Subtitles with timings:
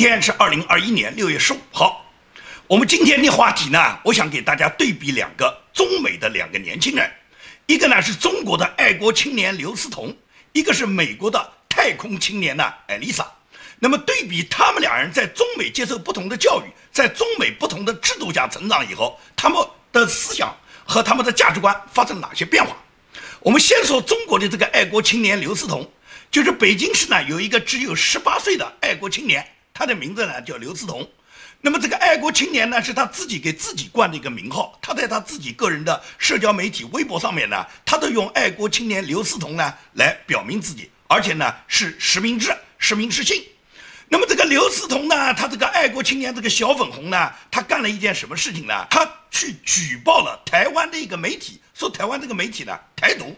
[0.00, 2.10] 今天是二零二一年六月十五号。
[2.66, 7.12] 我们今天的话题呢，我想给大家对比两个中美的两个年轻人，
[7.66, 10.16] 一个呢是中国的爱国青年刘思彤，
[10.54, 13.30] 一个是美国的太空青年呢艾丽莎。
[13.78, 19.62] 那么对比他们两人在中美接受不同的教育，在中美不同的制度下成长以后，他们
[19.92, 20.50] 的思想
[20.86, 22.74] 和他们的价值观发生哪些变化？
[23.40, 25.92] 我们先说中国的这个爱国青年刘思彤，
[26.30, 29.46] 就是北京市呢有一个只有十八岁的爱国青年，
[29.80, 31.08] 他的名字呢叫刘思彤。
[31.62, 43.42] 那么这个爱国青年呢是他自己给自己冠的一个名号，他在他自己个人的社交媒体微博上面呢，他都用爱国青年刘思彤呢来表明自己，而且呢是实名制、实名实姓。
[44.06, 48.86] 那么这个刘思彤呢，他这个爱国青年这个小粉红呢，他干了一件什么事情呢？
[48.90, 53.34] 他去举报了台湾的一个媒体，说台湾这个媒体呢台独。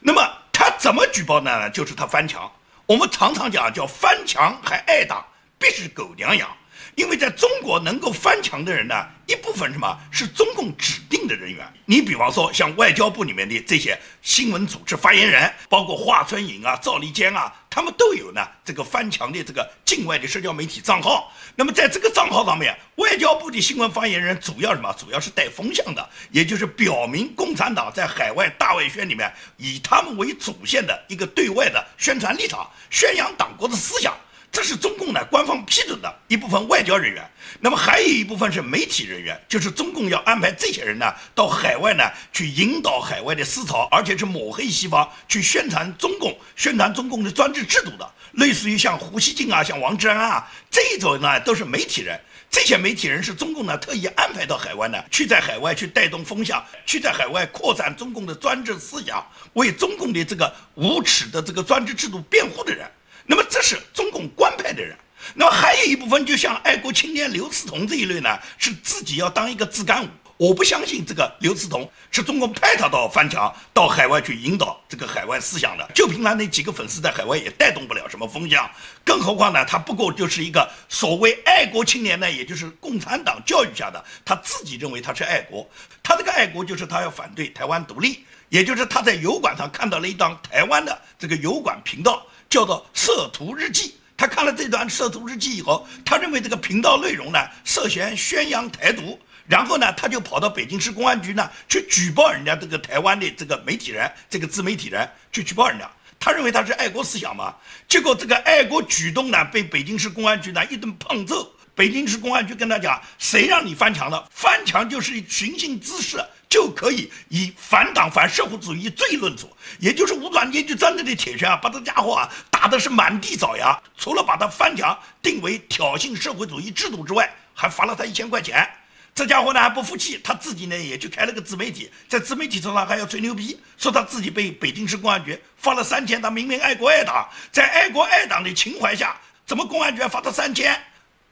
[0.00, 1.70] 那么他怎么举报呢？
[1.70, 2.52] 就是他翻墙。
[2.84, 5.22] 我们常常讲叫翻墙还爱党，
[5.58, 6.48] 必是狗娘养。
[6.94, 11.64] 因为在中国能够翻墙的人呢，一部分什么是中共指定的人员。
[11.84, 21.32] 你比方说像外交部里面的这些新闻组织发言人，包括华春莹啊、赵立坚啊，他们都有呢这个翻墙的这个境外的社交媒体账号。
[21.54, 24.92] 那么在这个账号上面，外交部的新闻发言人主要什么？
[24.98, 34.16] 主要是带风向的，也就是表明共产党在海外大外宣里面以他们为主线的一个对外的宣传立场，宣扬党国的思想。
[34.50, 37.22] 这是中共呢官方批准的一部分外交人员，
[37.60, 52.18] 那么还有一部分是媒体人员，就是中共要安排这些人呢到海外呢去引导海外的思潮，而且是抹黑西方，去宣传中共，宣传中共的专制制度的，类似于像胡锡进啊，像王志安啊这一种呢都是媒体人，
[52.50, 62.90] 这些媒体人是中共呢特意安排到海外呢去在海外去带动风向，去在海外扩展中共的专制思想，为中共的这个无耻的这个专制制度辩护的人。
[63.30, 64.96] 那么这是中共官派的人，
[65.34, 70.08] 那么还有一部分就像爱国青年刘思彤这一类呢，是自己要当一个自干五。
[70.38, 78.70] 我不相信这个刘思彤是中共派他到翻墙到海外去引导这个海外思想的，就凭他那几个粉丝在海外也带动不了什么风向，
[79.04, 85.68] 更何况呢，他不过就是一个所谓爱国青年呢，也就是共产党教育下的，他自己认为他是爱国，
[86.02, 92.24] 他这个爱国就是他要反对台湾独立，也就是他在油管上看到了一档台湾的这个油管频道。
[92.48, 107.54] 叫做《摄图日记》，他看了这段《摄图日记》以后，他认为这个频道内容呢涉嫌宣扬台独，然后呢，他就跑到北京市公安局呢去举报人家这个台湾的这个媒体人，这个自媒体人去举报人家，他认为他是爱国思想嘛，
[107.86, 114.28] 结果这个爱国举动呢被北京市公安局呢一顿胖揍，北京市公安局跟他讲，谁让你翻墙的？
[114.30, 116.18] 翻墙就是寻衅滋事。
[116.48, 123.78] 就可以以反党反社会主义罪论处，也就是无转阶级战争的铁拳啊，把这家伙啊打的是满地找牙。
[123.96, 128.68] 除了把他翻墙定为挑衅社会主义制度之外，还罚了他一千块钱。
[129.14, 140.80] 这家伙呢还不服气，他自己呢也去开了个自媒体，在自媒体上还要吹牛逼，说他自己被北京市公安局罚了三千，他明明爱国爱党，在爱国爱党的情怀下，怎么公安局罚他三千？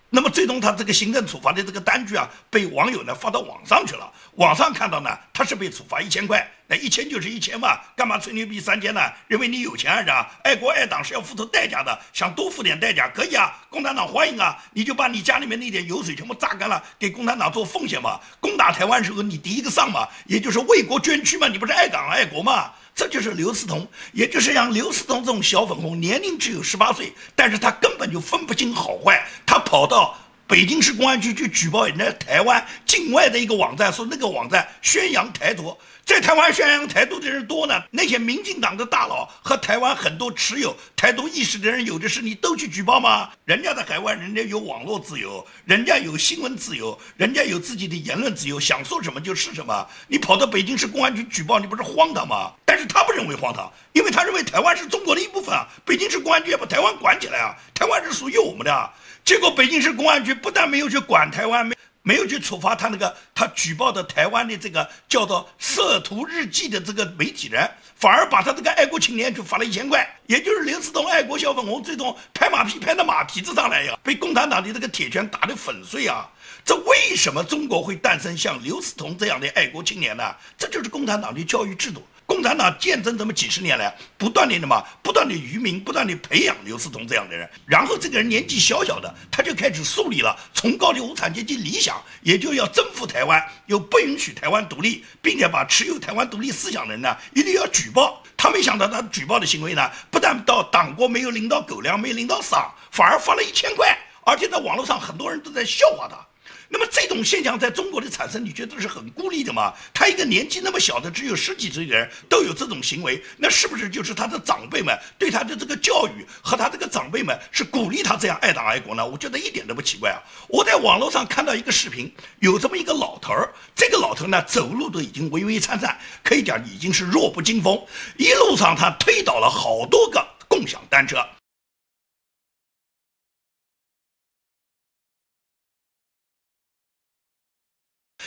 [0.09, 4.13] 那么最终他这个行政处罚的这个单据啊，被网友呢发到网上去了。
[4.37, 9.01] 网上看到呢，他是被处罚一千块，那一千就是一千嘛，干嘛吹牛逼三千呢？
[9.29, 10.31] 认为你有钱是吧？
[10.45, 18.21] 爱国爱党是要付出代价的，想多付点代价可以啊，共产党欢迎啊，你就把你家里面那点油水全部榨干了，给共产党做奉献嘛。
[18.39, 22.71] 攻打台湾时候你第一个上嘛，也就是为国捐躯嘛，你不是爱党爱国嘛？
[22.95, 30.19] 这就是刘思彤，也就是像刘思彤这种小粉红，年龄只有十八岁，但是他根本就分不清好坏，他跑到
[30.49, 35.77] 北京市公安局去举报人家台湾境外的一个网站，说那个网站宣扬台独。
[36.05, 43.29] 在台湾宣扬台独的人多呢，那些民进党的大佬和台湾很多持有台独意识的人，有的是，你都去举报吗？
[43.45, 49.85] 人家在海外，人家有网络自由，人家有新闻自由，人家有自己的言论自由，想说什么就是什么。
[50.07, 52.53] 你跑到北京市公安局举报，你不是荒唐吗？
[52.65, 58.91] 但是他不认为荒唐，因为他认为台湾是中国的一部分啊，北京市公安局要把台湾管起来啊，台湾是属于我们的。
[59.27, 61.77] 结果北京市公安局不但没有去管台湾，没。
[62.07, 76.31] 没有去处罚他那个他举报的台湾的这个叫做《色图日记》的这个媒体人，反而把他这个爱国青年就罚了一千块，也就是刘思彤爱国小粉红最终拍马屁拍到马蹄子上来呀，被共产党的这个铁拳打得粉碎啊！
[76.65, 80.33] 这为什么中国会诞生像刘思彤这样的爱国青年呢？
[80.57, 82.07] 这就是共产党的教育制度。
[82.27, 98.21] 共产党见证这么几十年来，不断的什么，不断的愚民，不断的培养刘思同这样的人，然后这个人年纪小小的，他就开始树立了崇高的无产阶级理想，也就要征服台湾，又不允许台湾独立，并且把持有台湾独立思想的人呢，一定要举报。
[98.37, 103.97] 他没想到他举报的行为呢，不但到党国没有领到狗粮，没领到赏，反而发了一千块。
[104.25, 106.19] 而且在网络上很多人都在笑话他。
[106.69, 109.73] 那么这种现象在中国的产生，你觉得是很孤立的吗？
[109.95, 119.07] 他一个年纪那么小的，只有十几岁的人都有这种行为，那是不是就是他的长辈们对他的这个教育和他这个长辈们是鼓励他这样爱党爱国呢？
[119.07, 120.19] 我觉得一点都不奇怪啊！
[120.49, 127.81] 我在网络上看到一个视频，有这么一个老头儿，这个老头呢走路都已经微微颤颤，可以讲已经是弱不禁风，
[128.17, 131.25] 一路上他推倒了好多个共享单车。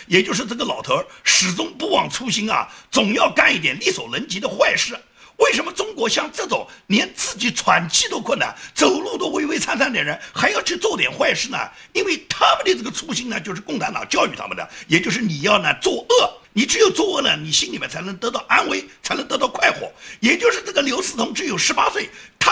[0.10, 4.98] 也就是这个老头儿始终不忘初心啊，总要干一点力所能及的坏事。
[5.38, 11.58] 为什么中国像这种连自己喘气都困难、走路都微微颤颤的人，还要去做点坏事呢？
[11.94, 19.90] 因为他们的这个初心呢，就是共产党教育他们的，也就是你要呢作恶，你只有作恶呢，你心里面才能得到安慰，才能得到快活。
[20.20, 22.10] 也就是这个刘思彤只有十八岁。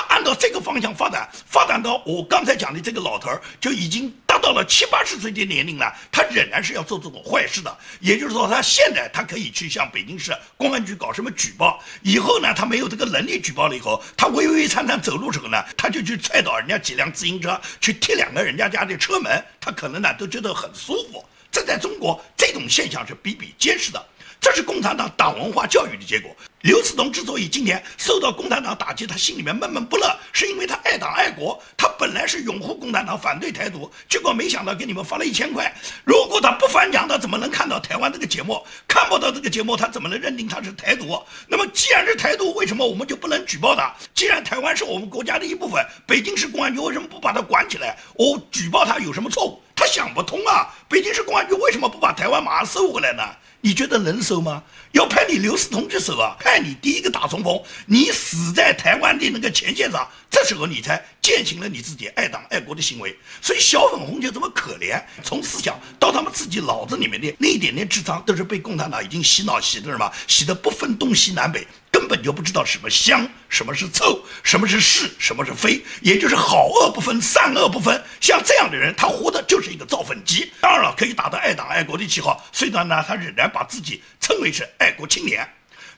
[0.08, 7.78] 按照这个方向发展，发展到我刚才讲的这个老头儿就已经达到了七八十岁的年龄了，他仍然是要做这种坏事的。
[8.00, 21.24] 也就是说，他现在他可以去向北京市公安局搞什么举报，以后呢，他没有这个能力举报了以后，他微微颤颤走路时候呢，他就去踹倒人家几辆自行车，去踢两个人家家的车门，他可能呢都觉得很舒服。
[21.52, 24.06] 这在中国这种现象是比比皆是的。
[24.40, 26.36] 这是共产党党文化教育的结果。
[26.62, 31.62] 刘思彤之所以今天受到共产党打击，他心里面闷闷不乐，是因为他爱党爱国。
[31.78, 35.74] 他本来是拥护共产党，反对台独，结果没想到给你们发了一千块。
[36.04, 38.62] 如果他不翻墙，他怎么能看到台湾这个节目？
[38.88, 41.22] 看不到这个节目，他怎么能认定他是台独？
[41.48, 43.94] 那么既然是台独，为什么我们就不能举报他？
[44.14, 47.98] 既然台湾是我们国家的一部分，北京市公安局为什么不把他管起来？
[48.16, 49.62] 我举报他有什么错误？
[49.76, 50.74] 他想不通啊！
[50.90, 53.24] 北京市公安局为什么不把台湾马上收回来呢？
[53.62, 54.64] 你觉得能收吗？
[54.94, 56.36] 要派你刘思彤去守啊！
[56.40, 63.18] 派你第一个打冲锋，你死在台湾的那个前线上，这时候你才践行了你自己爱党爱国的行为。
[63.42, 70.12] 所以小粉红就这么可怜，从思想到他们自己脑子里面的那一点点智商，都是被共产党已经洗脑洗的什么？
[70.28, 71.66] 洗得不分东西南北。
[71.90, 78.02] 根本就不知道什么香，什么是臭，什么是是，什么是非，也就是好恶不分，善恶不分。
[78.22, 80.52] 像这样的人，他活的就是一个造粪机。
[80.62, 85.48] 当然了，可以打着爱党爱国的旗号，虽然呢，他仍然把自己称为是爱国青年。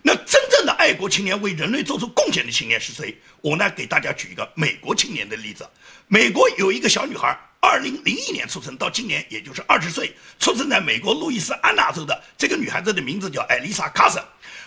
[0.02, 3.18] 那真正的爱国青年，为人类做出贡献的青年是谁？
[3.42, 5.68] 我呢，给大家举一个美国青年的例子。
[6.08, 12.24] 美国有一个小女孩，二零零一年出生，到今年也就是二十岁，出生在美国路易斯安那州的。
[12.38, 14.24] 这个女孩子的名字叫艾丽莎·卡森。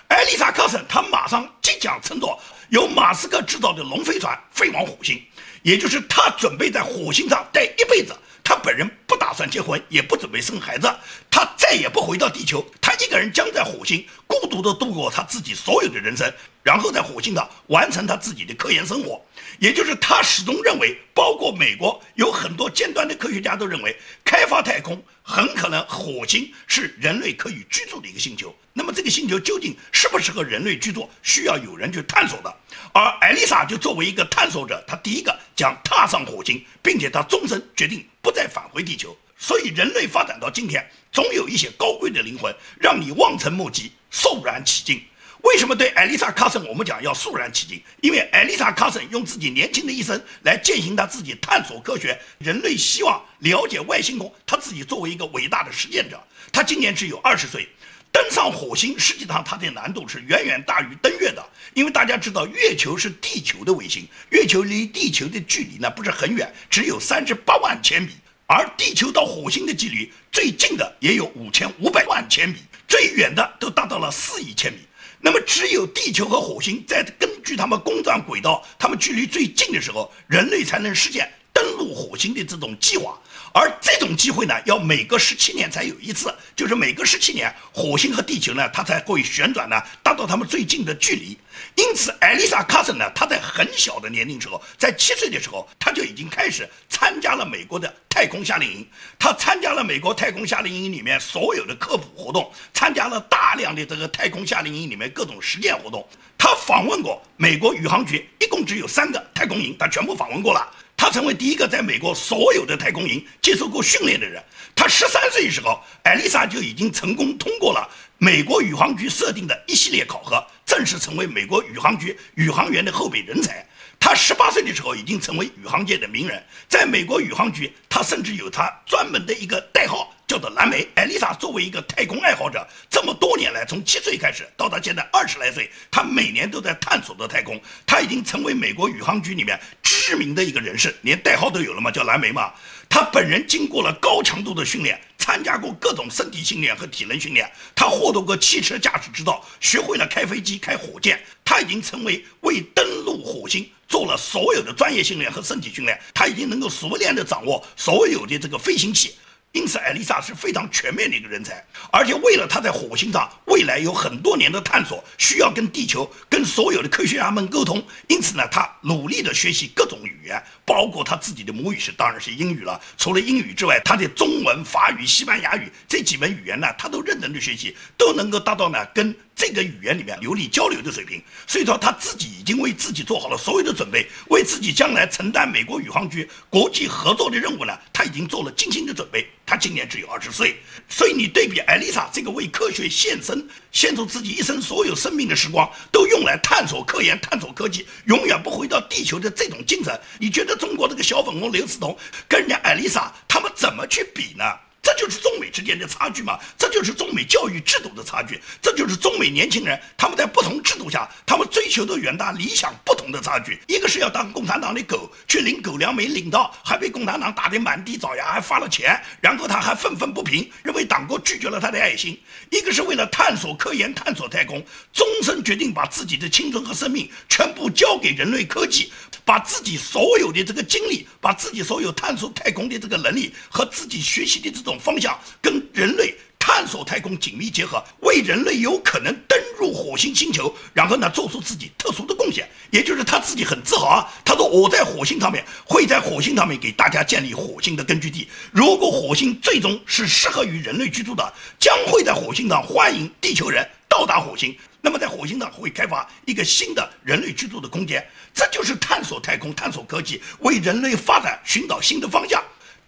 [0.08, 2.38] 艾丽莎·卡森，她马上即将乘坐
[2.68, 5.20] 由马斯克制造的龙飞船飞往火星，
[5.62, 8.14] 也就是她准备在火星上待一辈子。
[8.44, 10.92] 他本人不打算结婚，也不准备生孩子，
[11.30, 19.20] 他再也不回到地球，他一个人将在火星孤独地度过他自己所有的人生，然后在火星上完成他自己的科研生活。
[19.58, 28.52] 也就是他始终认为，包括美国有很多尖端的科学家都认为，开发太空很可能火星是人类可以居住的一个星球。
[28.72, 32.52] 那么这个星球究竟适不适合人类居住，需要有人去探索的。
[32.92, 39.16] 而艾丽莎就作为一个探索者，她第一个将踏上火星，并且她终身决定不再返回地球。
[39.38, 45.00] 所以人类发展到今天，总有一些高贵的灵魂让你望尘莫及、肃然起敬。
[45.42, 47.82] 为什么对艾丽莎·卡森我们讲要肃然起敬？
[48.00, 54.32] 因为艾丽莎·卡森用自己年轻的一生来践行她自己探索科学、人类希望了解外星空。
[54.46, 56.22] 她自己作为一个伟大的实践者，
[56.52, 57.68] 她今年只有二十岁。
[58.12, 68.10] 登上火星，实际上它的难度是远远大于登月的，因为大家知道，月球是地球的卫星，月球离地球的距离呢不是很远，只有三十八万千米，
[68.46, 72.56] 而地球到火星的距离最近的也有五千五百万千米，
[72.86, 74.80] 最远的都达到了四亿千米。
[75.24, 83.16] 那么，只有地球和火星在根据它们公转轨道，它们距离最近的时候，人类才能实现登陆火星的这种计划。
[83.54, 91.36] 而这种机会呢，要每隔十七年才有一次，就是每隔十七年，火星和地球呢，它才会旋转呢，达到它们最近的距离。
[91.74, 98.86] 因此，艾丽莎·卡森呢，她在很小的年龄时候，在七岁的时候，她就已经开始参加了美国的太空夏令营。
[99.18, 106.06] 她参加了美国太空夏令营里面所有的科普活动，参加了大量的这个太空夏令营里面各种实践活动。
[106.38, 110.66] 她访问过美国宇航局，一共只有三个太空营，她全部访问过了。
[111.02, 114.40] 他成为第一个在美国所有的太空营接受过训练的人。
[114.72, 123.66] 他十三岁时候，艾丽莎就已经成功通过了美国宇航局设定的一系列考核，正式成为美国宇航局宇航员的后备人才。
[124.04, 130.12] 他十八岁的时候已经成为宇航界的名人，在美国宇航局，他甚至有他专门的一个代号。
[130.24, 130.88] 叫做蓝莓。
[130.94, 137.60] 艾丽莎作为一个太空爱好者，这么多年来，从七岁开始到她现在二十来岁，她每年都在探索着太空。
[137.84, 142.50] 她已经成为美国宇航局里面知名的一个人士，连代号都有了嘛，叫蓝莓嘛。
[142.88, 144.98] 她本人经过了高强度的训练。
[145.18, 151.22] 参加过各种身体训练和体能训练，他获得过汽车驾驶执照，学会了开飞机、开火箭。
[151.44, 159.14] 他已经成为为登陆火星做了所有的专业训练和身体训练，他已经能够熟练地掌握所有的这个飞行器。
[159.52, 172.80] 因此，艾丽莎是非常全面的一个人才，而且为了她在火星上未来有很多年的探索，需要跟地球、跟所有的科学家们沟通，因此呢，她努力的学习各种语言，包括她自己的母语是当然是英语了。
[172.96, 179.14] 除了英语之外，她的中文、法语、西班牙语这几门语言呢，她都认真的学习，都能够达到呢跟。
[179.34, 189.26] 这个语言里面流利交流的水平，所以说他自己已经为自己做好了所有的准备，为自己将来承担美国宇航局国际合作的任务呢，他已经做了精心的准备。
[189.44, 190.56] 他今年只有二十岁，
[190.88, 201.96] 所以你对比艾丽莎这个为科学献身、献出自己一生所有生命的时光，都用来探索科研、探索科技，永远不回到地球的这种精神，你觉得中国这个小粉红刘思彤
[202.28, 204.44] 跟人家艾丽莎他们怎么去比呢？
[204.82, 206.36] 这就是中美之间的差距嘛？
[206.58, 213.60] 这就是中美教育制度的差距，这就是中美年轻人他们在不同制度下，他们追求的远大理想不同的差距。
[213.68, 222.20] 一个是要当共产党的狗，去领狗粮没领到，还被共产党打得满地找牙，还发了钱，然后他还愤愤不平，认为党国拒绝了他的爱心。
[222.50, 224.60] 一个是为了探索科研、探索太空，
[224.92, 228.90] 终身决定把自己的青春和生命全部交给人类科技。
[229.24, 242.48] 把自己所有的这个精力，把自己所有探索太空的这个能力和自己学习的这种方向，跟人类探索太空紧密结合，为人类有可能登入火星星球，然后呢做出自己特殊的贡献。
[242.70, 248.26] 也就是他自己很自豪啊，他说我在火星上面会在火星上面给大家建立火星的根据地。
[248.50, 254.56] 如果火星最终是适合于人类居住的，将会在火星上欢迎地球人到达火星。
[254.84, 262.42] 那么在火星上会开发一个新的人类居住的空间，这就是探索太空、探索科技，为人类发展寻找新的方向。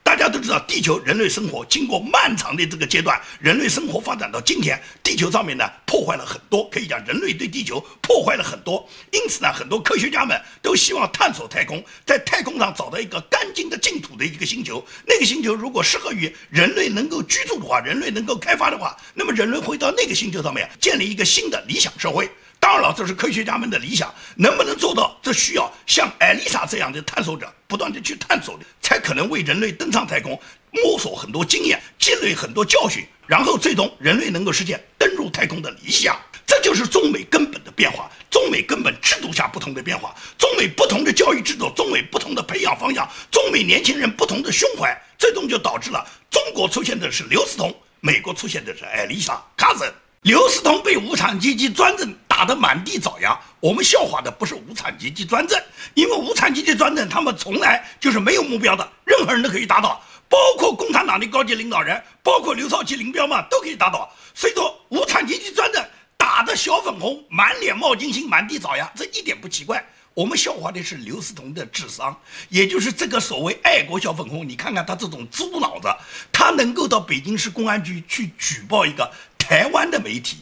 [0.04, 8.86] 大家都知道，地球人类生活经过漫长的这个阶段，人类生活发展到今天，地球上面呢破坏了很多，可以讲人类对地球破坏了很多。
[9.12, 14.84] 因此呢，很多科学家们都希望探索太空，在太空上找到一个干净的净土的一个星球。
[15.06, 22.30] 那个星球如果适合于人类能够居住的话，人类能够开发的话，那么人类会到那个星球上面建立一个新的理想社会。
[22.64, 25.14] 当然了，这是科学家们的理想，能不能做到？
[25.22, 30.40] 这需要像艾丽莎这样的探索者不断的去探索，才可能为人类登上太空
[30.70, 36.18] 摸索很多经验，积累很多教训，然后最终人类能够实现登入太空的理想。
[36.46, 49.92] 这就是中美根本的变化，中美根本制度下不同的变化，中美不同的教育制度，中美不同的培养方向，中美年轻人不同的胸怀，最终就导致了中国出现的是刘思彤，美国出现的是艾丽莎·卡森。
[50.22, 53.38] 刘思彤被无产阶级专政打得满地找牙。
[53.60, 55.56] 我们笑话的不是无产阶级专政，
[55.94, 64.12] 因为无产阶级专政他们从来就是没有目标的，任何人都可以打倒，包括共产党的高级领导人，包括刘少奇、林彪嘛，都可以打倒。
[64.34, 65.80] 所以说，无产阶级专政
[66.16, 69.86] 打得小粉红满脸冒金星、满地找牙，这一点不奇怪。
[70.12, 74.48] 我们笑话的是刘思彤的智商，也就是这个所谓爱国小粉红。
[74.48, 75.88] 你看看他这种猪脑子，
[76.32, 79.08] 他能够到北京市公安局去举报一个。
[79.36, 80.38] 台湾的媒体，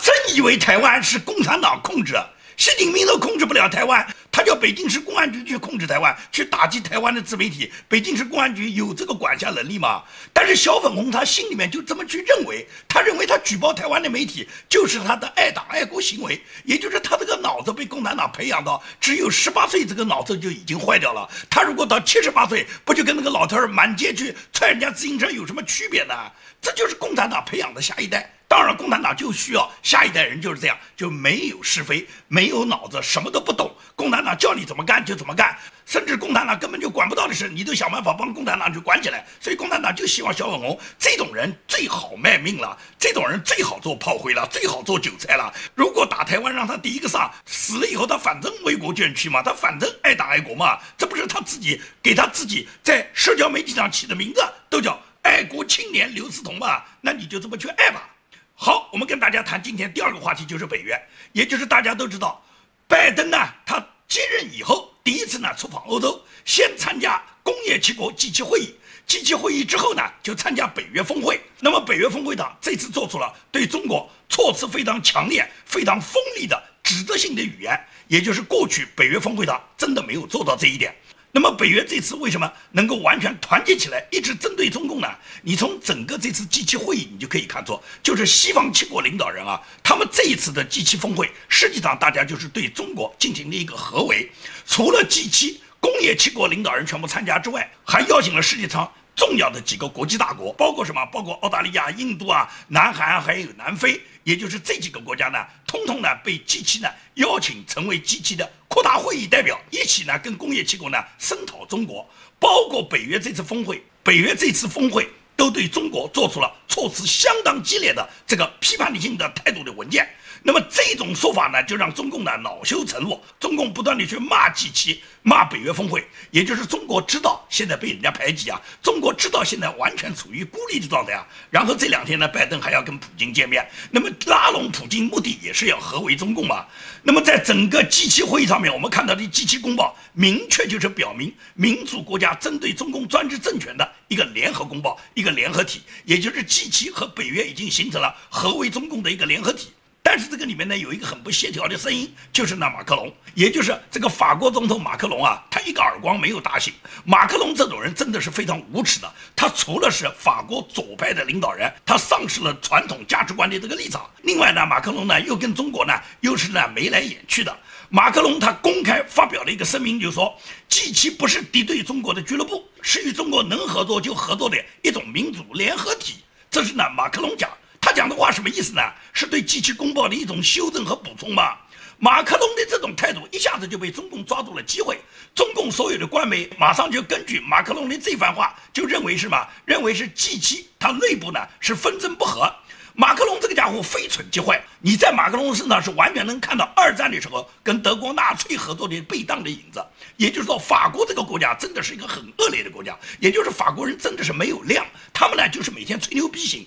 [0.00, 2.14] 真以为台湾是共产党控制，
[2.56, 7.70] 习近平都控制不了台湾，他叫北京市公安局去控制台湾，去打击台湾的自媒体。
[7.88, 10.02] 北京市公安局有这个管辖能力吗？
[10.32, 21.28] 但是小粉红他心里面就这么去认为，他认为他举报台湾的媒体就是他的爱党爱国行为，也就是他这个脑子被共产党培养到只有十八岁，这个脑子就已经坏掉了。
[21.50, 26.14] 他如果到七十八岁，不就跟那个老头儿满街去踹人家自行车有什么区别呢？
[26.60, 28.30] 这就是共产党培养的下一代。
[28.48, 33.74] 当然，共产党就需要下一代人就是这样，就没有是非，没有脑子，什么都不懂。
[33.96, 39.26] 共产党叫你怎么干就怎么干，甚至共产党根本就管不到的事，你都想办法帮共产党去管起来。
[39.40, 45.52] 所以共产党就希望小粉红这种人最好卖命了，这种人最好做炮灰了，最好做韭菜了。
[45.74, 54.96] 如果打台湾让他第一个上，死了以后他反正为国捐躯嘛，他反正爱党爱国嘛，这不是他自己给他自己在社交媒体上起的名字都叫。
[55.22, 58.08] 爱国青年刘思彤嘛，那你就这么去爱吧。
[58.58, 60.98] 好，我们跟大家谈今天第二个话题，就是北约，
[61.32, 62.42] 也就是大家都知道，
[62.88, 63.36] 拜登呢，
[63.66, 68.74] 他接任以后第一次呢出访欧洲，先参加工业七国 G7 会议
[69.06, 71.38] ，G7 会议之后呢就参加北约峰会。
[71.60, 80.96] 那么北约峰会呢这次做出了对中国措辞非常强烈、非常锋利的指责性的语言，也就是过去北约峰会党真的没有做到这一点。
[81.36, 85.08] 那么北约这次为什么能够完全团结起来，一直针对中共呢？
[85.42, 94.32] 你从整个这次 G7 会议，你就可以看出，就是西方七国领导人啊，他们这一次的 G7 峰会，实际上大家就是对中国进行了一个合围。
[94.66, 101.04] 除了 G7 工业七国领导人全部参加之外，还邀请了世界上重要的几个国际大国，包括什么？
[101.06, 104.00] 包括澳大利亚、印度啊、南韩还有南非。
[104.22, 112.08] 也就是这几个国家呢，通通呢被 G7 呢邀请成为 G7 的扩大会议代表，一起呢跟工业机构呢声讨中国。
[112.38, 120.08] 包括北约这次峰会，北约这次峰会都对中国做出了措辞相当激烈的这个批判性的态度的文件。
[120.42, 131.26] 那么这种说法呢，就让中共呢恼羞成怒，中共不断的去骂 G7，骂北约峰会，也就是中国知道现在被人家排挤啊，中国知道现在完全处于孤立的状态啊。
[131.50, 136.64] 然后这两天呢，拜登还要跟普京见面，那么拉拢普京目的也是要合围中共嘛。
[137.02, 149.68] 那么在整个 G7 会议上面，我们看到的 G7 公报明确就是表明民主国家针对中共专制政权的一个联合公报，一个联合体，也就是 G7 和北约已经形成了合围中共的一个联合体。
[150.02, 156.72] 但是这个里面呢，有一个很不协调的声音，就是那马克龙，也就是这个法国总统马克龙啊，他一个耳光没有打醒。
[157.04, 164.08] 马克龙这种人真的是非常无耻的，他除了是法国左派的领导人，他丧失了传统价值观的这个立场。
[164.22, 167.54] 另外呢，马克龙呢又跟中国呢又是呢眉来眼去的。
[167.90, 170.34] 马克龙他公开发表了一个声明，就说
[170.70, 176.14] G7 不是敌对中国的俱乐部，是与中国能合作就合作的一种民主联合体。
[176.50, 177.50] 这是呢马克龙讲。
[177.80, 178.82] 他讲的话什么意思呢？
[179.12, 181.56] 是对机器公报的一种修正和补充吗？
[181.98, 185.00] 马克龙的这种态度一下子就被中共抓住了机会，
[185.34, 189.46] 中共所有的官媒马上就根据马克龙的这番话，就认为是嘛？
[189.64, 192.52] 认为是 G7 它内部呢是纷争不和。
[192.98, 199.84] 马克龙这个家伙非蠢即坏，你在马克龙身上是完全能看到二战的时候跟德国纳粹合作的被当的影子。
[200.16, 206.66] 也就是说，法国这个国家真的是一个很恶劣的国家，也就是法国人真的是没有量，他们呢就是每天吹牛逼型。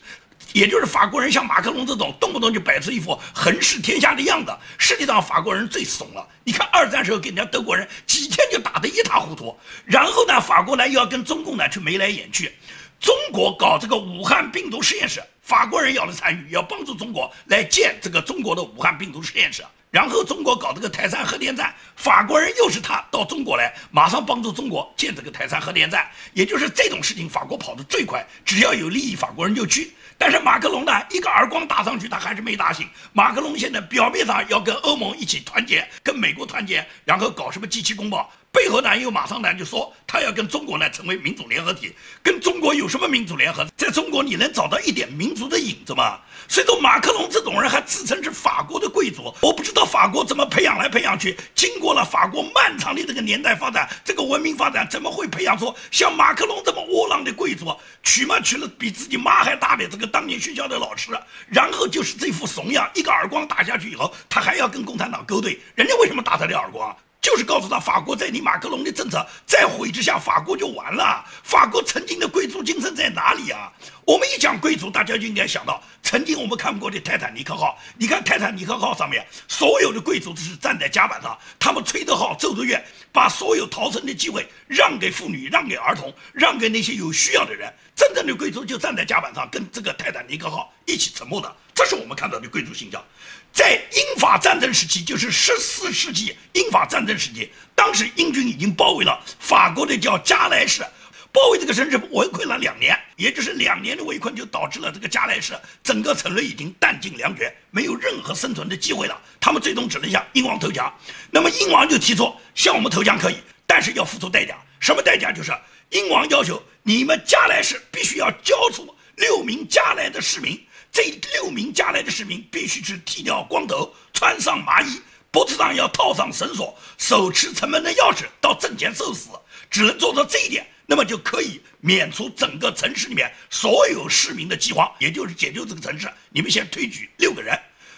[0.54, 6.28] 也就是法国人像马克龙这种动不动就摆出一副横视天下的样子，实际上法国人最怂了。
[6.44, 12.52] 你看二战时候给人家德国人几天就打得一塌糊涂，然后呢，法国呢又要跟中共呢去眉来眼去，
[13.00, 19.66] 中国搞这个武汉病毒实验室，法国人要来参与，要帮助中国来建这个中国的武汉病毒实验室。
[19.90, 26.08] 然后中国搞这个台山核电站，法国人又是他到中国来，马上帮助中国建这个台山核电站。
[26.34, 29.92] 也就是这种事情，法国跑得最快，只要有利益，法国人就去。
[30.20, 32.88] 但是马克龙呢，一个耳光打上去，他还是没打醒。
[33.12, 41.94] 马克龙现在表面上要跟欧盟一起团结，跟美国团结，然后搞什么机器公报，背后呢又马上呢就说他要跟中国呢成为民主联合体。
[42.24, 43.66] 跟中国有什么民主联合？
[43.78, 46.20] 在中国你能找到一点民族的影子吗？
[46.48, 51.38] 所以说马克龙这种人还自称是法国的贵族，我不知道法国怎么培养来培养去。
[51.54, 57.76] 经过了法国漫长的这个年代发展，这个文明发展，怎么会培养出像马克龙这么窝囊的贵族？
[58.02, 61.12] 娶嘛娶了比自己妈还大的这个当年学校的老师，
[61.50, 65.60] 然后就是这副怂样，一个耳光打下去以后，他还要跟共产党勾兑。
[65.76, 66.96] 人家为什么打他的耳光？
[67.21, 71.23] 就是告诉他，法国在你马克龙的政策再毁之下，法国就完了。
[71.43, 73.71] 法国曾经的贵族精神在哪里啊？
[74.10, 77.78] 我们一讲贵族，大家就应该想到曾经我们看过的泰坦尼克号。
[77.95, 87.72] 你看泰坦尼克号上面所有的贵族都是站在甲板上，他们吹着号，奏着乐，把所有逃生的机会让给妇女，让给儿童，让给那些有需要的人。
[87.95, 91.56] 真正的贵族就站在甲板上，跟这个泰坦尼克号一起沉没的。
[91.76, 93.06] 这是我们看到的贵族形象。
[93.54, 100.84] 在英法战争时期，就是十四世纪英法战争时期，当时英军已经包围了法国的叫加莱市，
[101.32, 109.22] 包围这个城市围困了两年，也就是两年的围困就导致了这个加莱市整个城内已经弹尽粮绝，没有任何生存的机会了。
[109.39, 110.92] 他们最终只能向英王投降。
[111.30, 113.38] 那么英王就提出向我们投降可以，
[113.68, 114.58] 但是要付出代价。
[114.80, 115.32] 什么代价？
[115.32, 115.52] 就是
[115.89, 120.60] 英王要求你们加莱市必须要交出六名加莱的市民。
[120.92, 129.30] 这六名加莱的市民必须是剃掉光头，穿上麻衣，脖子上要套上绳索，手持城门的钥匙到阵前受死。
[129.70, 136.12] 只能做到这一点，那么就可以免除整个城市里面所有市民的饥荒，也就是解救这个城市。
[136.32, 137.56] 你们先推举六个人。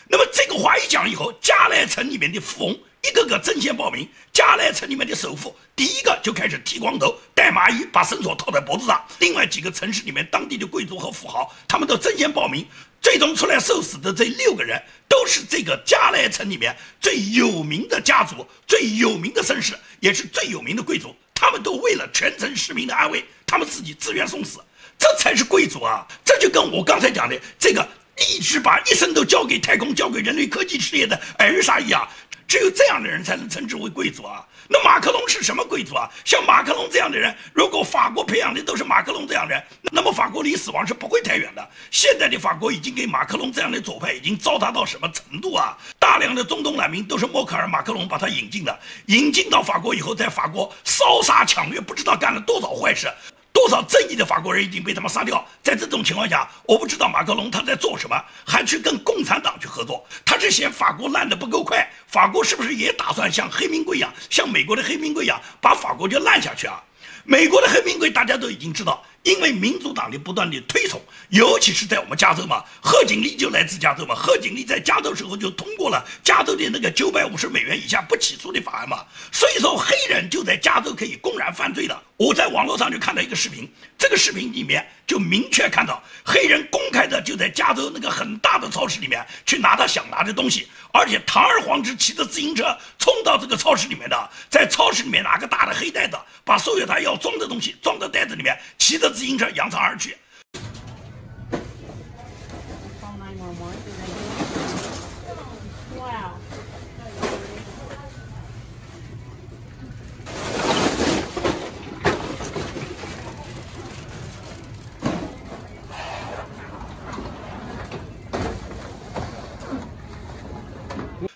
[0.10, 4.06] 那么这个话一讲以后，加莱城里面的富翁一个个争先报名。
[4.34, 9.02] 加莱城里面的首富第一个就开始剃光头，戴麻衣，把绳索套在脖子上。
[9.20, 12.68] 另外几个城市里面当地的贵族和富豪，他们都争先报名。
[13.02, 21.16] 最终出来受死的这六个人，都是这个加莱城里面最有名的家族、最有名的绅士，也是最有名的贵族。
[21.42, 24.60] 他们都为了全城市民的安危，他们自己自愿送死。
[25.00, 26.06] 这才是贵族啊！
[26.24, 27.84] 这就跟我刚才讲的这个。
[28.30, 32.08] 一直把一生都交给太空、交给人类科技事业的艾瑞莎一样，
[32.48, 34.46] 只有这样的人才能称之为贵族啊！
[34.68, 36.08] 那马克龙是什么贵族啊？
[36.24, 41.68] 像马克龙这样的人，如果法国培养的都是马克龙这样的人，那么法国离死亡是不会太远的。
[41.90, 45.76] 现在的法国已经给马克龙这样的左派已经糟蹋到什么程度啊？
[46.02, 53.08] 大量的中东难民都是默克尔、马克龙把他引进的，引进到法国以后，在法国烧杀抢掠，不知道干了多少坏事。
[53.54, 55.46] 多少正义的法国人已经被他们杀掉？
[55.62, 60.04] 在这种情况下，我不知道马克龙他在做什么，还去跟共产党去合作？
[60.26, 61.88] 他是嫌法国烂的不够快？
[62.08, 66.82] 法国是不是也打算像黑名贵一样，像美国的黑名贵一样，把法国就烂下去啊？
[67.24, 69.04] 美国的黑名贵大家都已经知道。
[69.24, 82.04] 因为民主党的不断的推崇，尤其是在我们加州嘛，贺锦丽就来自加州嘛，贺锦丽在加州时候就通过了加州的那个九百五十美元以下不起诉的法案嘛，所以说黑人就在加州可以公然犯罪的。
[82.22, 99.10] 我在网络上就看到一个视频，这个视频里面就明确看到黑人公开的就在加州那个很大的超市里面去拿他想拿的东西，而且堂而皇之骑着自行车冲到这个超市里面的，在超市里面拿个大的黑袋子，把所有他要装的东西装到袋子里面，骑着。
[99.12, 100.16] 自行车扬长而去。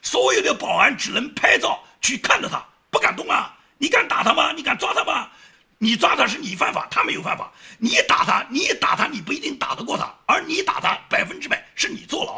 [0.02, 0.54] 所有的
[1.16, 3.58] 能拍照去看着他，不敢动啊！
[3.78, 4.52] 你敢打他吗？
[4.52, 5.28] 你敢抓他吗？
[5.78, 7.52] 你抓他是你犯法，他没有犯法。
[7.78, 12.35] 你打他，你打他，你不一定打得过他，而你打他，百分之百是你坐牢。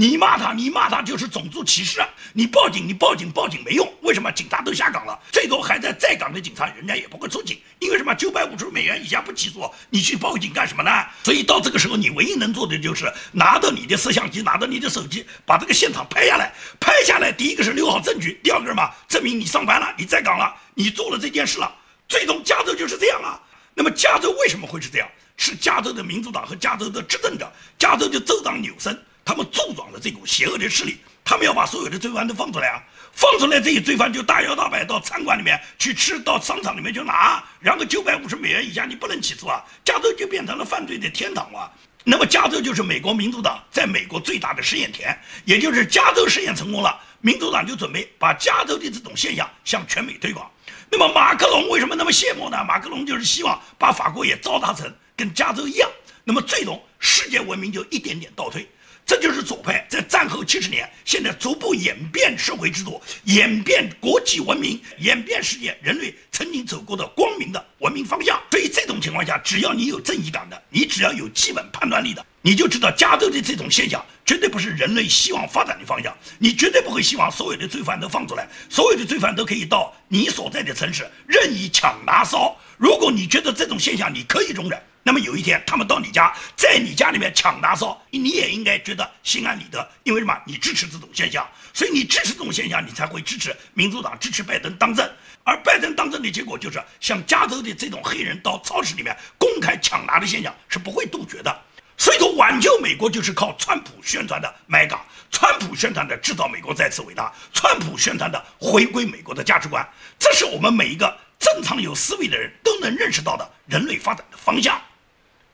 [0.00, 2.08] 你骂他，你骂他就是种族歧视啊。
[2.32, 3.92] 你报警，你报警，报警没用。
[4.02, 4.30] 为什么？
[4.30, 8.14] 警察都下岗了，最多还在在岗的警察，人家也不会出警，因为什么？
[8.14, 11.04] 九百五十美元以下不起诉，你去报警干什么呢？
[11.24, 16.54] 所以到这个时候，你唯一能做的就是拿着你的摄像机，拿着你的手机，把这个现场拍下来。
[16.78, 18.88] 拍下来，第一个是留好证据，第二个什么？
[19.08, 21.74] 证明你上班了，你在岗了，你做了这件事了。
[22.08, 23.40] 最终，加州就是这样啊。
[23.74, 25.08] 那么，加州为什么会是这样？
[25.36, 28.96] 是加州的民主党和加州的执政者，加州的州长纽森，
[29.28, 30.96] 他们助长了这股邪恶的势力。
[31.22, 32.80] 他们要把所有的罪犯都放出来啊！
[33.12, 39.62] 放出来，这些罪犯就大摇大摆到餐馆里面去吃，到商场里面去拿，然后九百五十美元以下你不能起诉啊！
[39.84, 41.70] 加州就变成了犯罪的天堂啊！
[42.04, 45.14] 那么，加州就是美国民主党在美国最大的试验田，
[45.44, 50.50] 也就是加州试验成功了，民主党就准备把加州的这种现象向全美推广。
[50.90, 52.64] 那么马克龙为什么那么羡慕呢？
[52.66, 55.90] 马克龙就是希望把法国也糟蹋成跟加州一样，
[56.24, 58.66] 那么最终世界文明就一点点倒退。
[59.08, 68.38] 这就是左派在战后七十年，现在逐步演变社会制度、演变国际文明、演变世界人类曾经走过的光明的文明方向。
[68.50, 76.14] 所以这种情况下，只要你有正义感的，你只要有基本判断力的，你就知道加州的这种现象绝对不是人类希望发展的方向。
[76.38, 82.54] 你绝对不会希望所有的罪犯都放出来，所有的罪犯都可以到你所在的城市任意抢拿烧。
[82.76, 84.78] 如果你觉得这种现象你可以容忍。
[85.08, 90.38] 那么有一天，他们到你家，在你家里面抢大骚，你也应该觉得心安理得，因为什么？
[90.44, 95.10] 你支持这种现象，所以你支持这种现象，你才会支持民主党支持拜登当政。
[95.44, 101.58] 而拜登当政的结果就是，像加州的这种黑人到超市里面公开抢拿的现象是不会杜绝的。
[101.96, 114.78] 所以说，挽救美国就是靠川普宣传的买港，川普宣传的制造美国再次伟大，川普宣传的回归美国的价值观，这是我们每一个正常有思维的人都能认识到的人类发展的方向。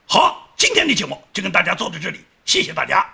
[0.07, 3.05] 好，今天的节目就跟大家做到这里，谢谢大家。